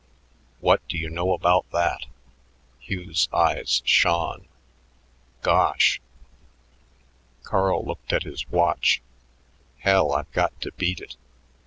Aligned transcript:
What 0.61 0.81
do 0.87 0.97
you 0.97 1.11
know 1.11 1.31
about 1.31 1.69
that?" 1.71 2.07
Hugh's 2.79 3.29
eyes 3.31 3.83
shone. 3.85 4.47
"Gosh!" 5.43 6.01
Carl 7.43 7.85
looked 7.85 8.11
at 8.11 8.23
his 8.23 8.49
watch. 8.49 8.99
"Hell, 9.81 10.11
I've 10.13 10.31
got 10.31 10.59
to 10.61 10.71
beat 10.71 11.01
it." 11.01 11.17